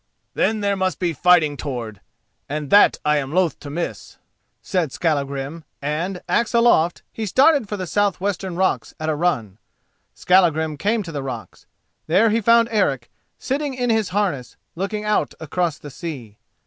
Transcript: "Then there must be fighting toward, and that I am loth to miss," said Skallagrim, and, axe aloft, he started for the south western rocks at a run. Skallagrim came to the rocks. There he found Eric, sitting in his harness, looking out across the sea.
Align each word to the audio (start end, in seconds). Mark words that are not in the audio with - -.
"Then 0.33 0.61
there 0.61 0.75
must 0.75 0.97
be 0.97 1.13
fighting 1.13 1.55
toward, 1.55 2.01
and 2.49 2.71
that 2.71 2.97
I 3.05 3.17
am 3.17 3.31
loth 3.31 3.59
to 3.59 3.69
miss," 3.69 4.17
said 4.59 4.91
Skallagrim, 4.91 5.63
and, 5.79 6.23
axe 6.27 6.55
aloft, 6.55 7.03
he 7.13 7.27
started 7.27 7.69
for 7.69 7.77
the 7.77 7.85
south 7.85 8.19
western 8.19 8.55
rocks 8.55 8.95
at 8.99 9.09
a 9.09 9.15
run. 9.15 9.59
Skallagrim 10.15 10.75
came 10.77 11.03
to 11.03 11.11
the 11.11 11.21
rocks. 11.21 11.67
There 12.07 12.31
he 12.31 12.41
found 12.41 12.67
Eric, 12.71 13.11
sitting 13.37 13.75
in 13.75 13.91
his 13.91 14.09
harness, 14.09 14.57
looking 14.75 15.05
out 15.05 15.35
across 15.39 15.77
the 15.77 15.91
sea. 15.91 16.39